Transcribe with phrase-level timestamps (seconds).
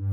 [0.00, 0.06] أهلا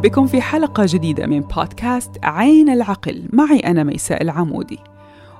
[0.00, 3.28] بكم في حلقة جديدة من بودكاست عين العقل.
[3.32, 4.78] معي أنا ميساء العمودي.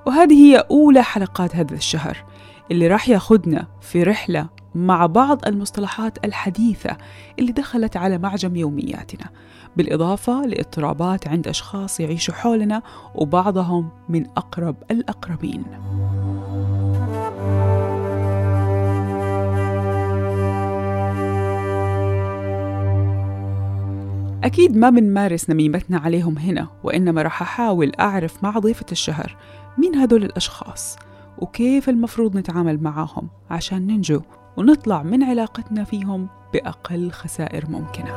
[0.06, 2.24] وهذه هي أولى حلقات هذا الشهر
[2.70, 6.96] اللي راح ياخدنا في رحلة مع بعض المصطلحات الحديثة
[7.38, 9.30] اللي دخلت على معجم يومياتنا
[9.76, 12.82] بالإضافة لإضطرابات عند أشخاص يعيشوا حولنا
[13.14, 15.64] وبعضهم من أقرب الأقربين.
[24.44, 29.36] أكيد ما بنمارس نميمتنا عليهم هنا وإنما راح أحاول أعرف مع ضيفة الشهر
[29.78, 30.96] مين هدول الأشخاص
[31.38, 34.20] وكيف المفروض نتعامل معاهم عشان ننجو
[34.58, 38.16] ونطلع من علاقتنا فيهم بأقل خسائر ممكنة.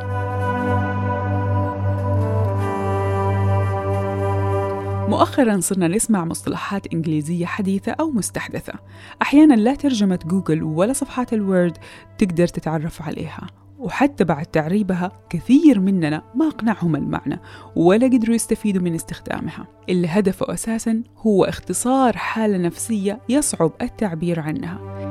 [5.10, 8.74] مؤخرا صرنا نسمع مصطلحات إنجليزية حديثة أو مستحدثة.
[9.22, 11.78] أحيانا لا ترجمة جوجل ولا صفحات الوورد
[12.18, 13.48] تقدر تتعرف عليها
[13.80, 17.40] وحتى بعد تعريبها كثير مننا ما أقنعهم المعنى
[17.76, 19.68] ولا قدروا يستفيدوا من استخدامها.
[19.90, 25.11] اللي هدفه أساسا هو اختصار حالة نفسية يصعب التعبير عنها.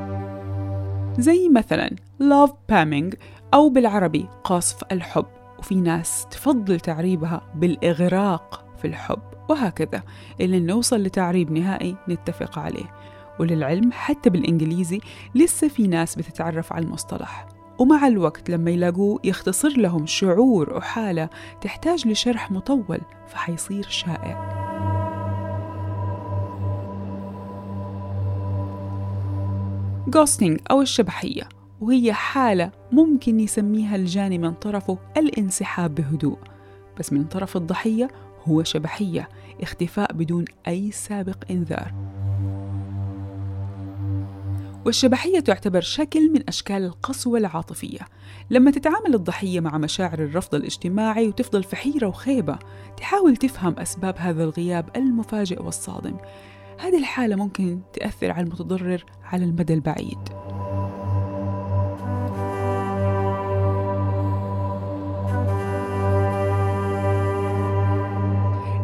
[1.20, 1.90] زي مثلا
[2.22, 3.16] love bombing
[3.54, 5.26] أو بالعربي قصف الحب
[5.58, 10.02] وفي ناس تفضل تعريبها بالإغراق في الحب وهكذا.
[10.40, 12.94] إلى نوصل لتعريب نهائي نتفق عليه.
[13.40, 15.00] وللعلم حتى بالإنجليزي
[15.34, 17.48] لسه في ناس بتتعرف على المصطلح.
[17.78, 21.28] ومع الوقت لما يلاقوه يختصر لهم شعور وحالة
[21.60, 24.59] تحتاج لشرح مطول فحيصير شائع.
[30.14, 31.48] غوستينج أو الشبحية
[31.80, 36.38] وهي حالة ممكن يسميها الجاني من طرفه الانسحاب بهدوء
[36.98, 38.08] بس من طرف الضحية
[38.48, 39.28] هو شبحية
[39.62, 41.94] اختفاء بدون أي سابق إنذار.
[44.86, 48.00] والشبحية تعتبر شكل من أشكال القسوة العاطفية.
[48.50, 52.58] لما تتعامل الضحية مع مشاعر الرفض الاجتماعي وتفضل في حيرة وخيبة
[52.96, 56.16] تحاول تفهم أسباب هذا الغياب المفاجئ والصادم.
[56.80, 60.18] هذه الحالة ممكن تأثر على المتضرر على المدى البعيد.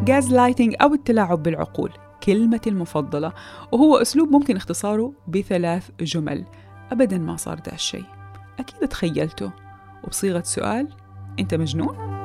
[0.04, 1.92] جاز لايتنج أو التلاعب بالعقول
[2.22, 3.32] كلمتي المفضلة
[3.72, 6.44] وهو أسلوب ممكن اختصاره بثلاث جمل.
[6.92, 8.04] أبدا ما صار ده الشيء.
[8.58, 9.50] أكيد تخيلته.
[10.04, 10.88] وبصيغة سؤال
[11.40, 12.15] أنت مجنون؟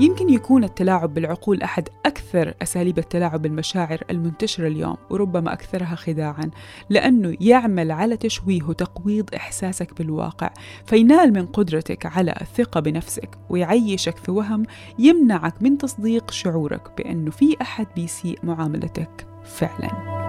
[0.00, 6.50] يمكن يكون التلاعب بالعقول أحد أكثر أساليب التلاعب بالمشاعر المنتشرة اليوم وربما أكثرها خداعا
[6.90, 10.50] لأنه يعمل على تشويه وتقويض إحساسك بالواقع
[10.86, 14.62] فينال من قدرتك على الثقة بنفسك ويعيشك في وهم
[14.98, 20.21] يمنعك من تصديق شعورك بأنه في أحد بيسيء معاملتك فعلاً.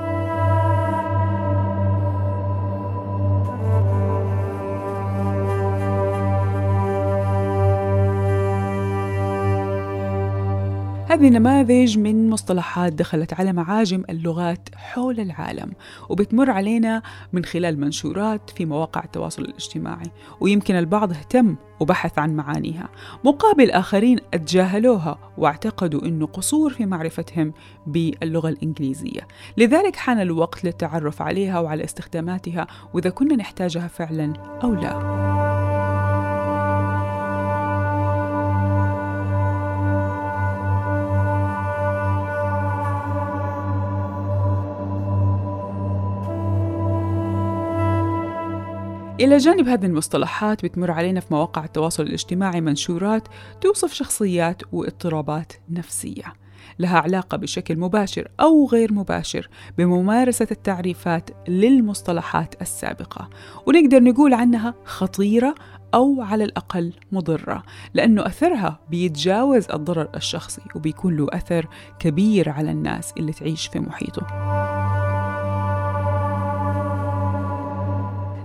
[11.13, 15.71] هذه نماذج من مصطلحات دخلت على معاجم اللغات حول العالم
[16.09, 17.01] وبتمر علينا
[17.33, 22.89] من خلال منشورات في مواقع التواصل الاجتماعي ويمكن البعض اهتم وبحث عن معانيها.
[23.23, 27.53] مقابل آخرين أتجاهلوها واعتقدوا أنه قصور في معرفتهم
[27.87, 29.27] باللغة الإنجليزية.
[29.57, 35.22] لذلك حان الوقت للتعرف عليها وعلى استخداماتها وإذا كنا نحتاجها فعلا أو لا.
[49.19, 53.27] إلى جانب هذه المصطلحات بتمر علينا في مواقع التواصل الاجتماعي منشورات
[53.61, 56.33] توصف شخصيات واضطرابات نفسية.
[56.79, 63.29] لها علاقة بشكل مباشر أو غير مباشر بممارسة التعريفات للمصطلحات السابقة.
[63.67, 65.55] ونقدر نقول عنها خطيرة
[65.93, 71.67] أو على الأقل مضرة لأنه أثرها بيتجاوز الضرر الشخصي وبيكون له أثر
[71.99, 74.62] كبير على الناس اللي تعيش في محيطه.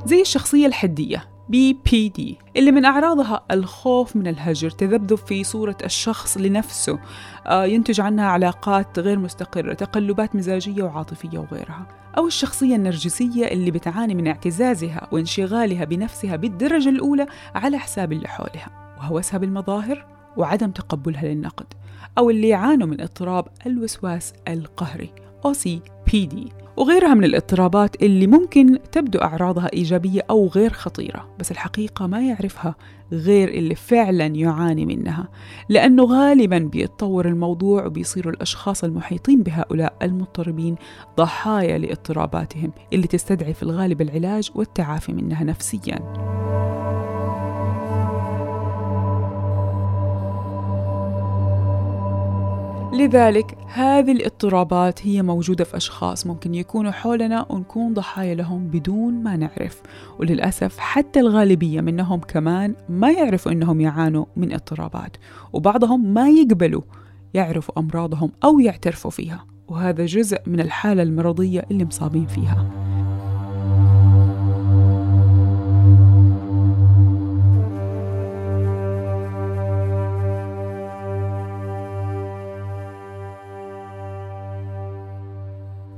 [0.09, 2.21] زي الشخصية الحدية BPD
[2.57, 6.99] اللي من أعراضها الخوف من الهجر تذبذب في صورة الشخص لنفسه
[7.47, 11.87] آه، ينتج عنها علاقات غير مستقرة تقلبات مزاجية وعاطفية وغيرها.
[12.19, 18.97] أو الشخصية النرجسية اللي بتعاني من اعتزازها وانشغالها بنفسها بالدرجة الأولى على حساب اللي حولها
[18.99, 20.07] وهوسها بالمظاهر
[20.37, 21.67] وعدم تقبلها للنقد.
[22.19, 25.11] أو اللي يعانوا من اضطراب الوسواس القهري
[25.47, 32.21] OCPD وغيرها من الاضطرابات اللي ممكن تبدو أعراضها إيجابية أو غير خطيرة بس الحقيقة ما
[32.21, 32.75] يعرفها
[33.13, 35.29] غير اللي فعلا يعاني منها
[35.69, 40.77] لأنه غالبا بيتطور الموضوع وبيصيروا الأشخاص المحيطين بهؤلاء المضطربين
[41.17, 46.28] ضحايا لاضطراباتهم اللي تستدعي في الغالب العلاج والتعافي منها نفسياً.
[52.99, 59.37] لذلك هذه الاضطرابات هي موجودة في أشخاص ممكن يكونوا حولنا ونكون ضحايا لهم بدون ما
[59.37, 59.83] نعرف.
[60.19, 65.17] وللأسف حتى الغالبية منهم كمان ما يعرفوا أنهم يعانوا من اضطرابات.
[65.53, 66.83] وبعضهم ما يقبلوا
[67.35, 69.45] يعرفوا أمراضهم أو يعترفوا فيها.
[69.69, 72.78] وهذا جزء من الحالة المرضية اللي مصابين فيها.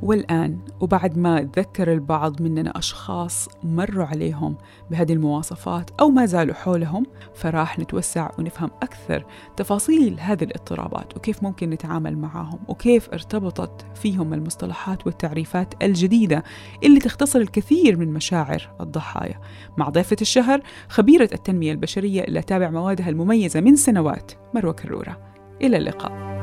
[0.03, 4.57] والآن وبعد ما تذكر البعض مننا أشخاص مروا عليهم
[4.91, 9.25] بهذه المواصفات أو ما زالوا حولهم فراح نتوسع ونفهم أكثر
[9.57, 16.45] تفاصيل هذه الاضطرابات وكيف ممكن نتعامل معهم وكيف ارتبطت فيهم المصطلحات والتعريفات الجديدة
[16.85, 19.41] اللي تختصر الكثير من مشاعر الضحايا.
[19.77, 25.31] مع ضيفة الشهر خبيرة التنمية البشرية اللي تابع موادها المميزة من سنوات مروة كرورة.
[25.63, 26.40] إلى اللقاء.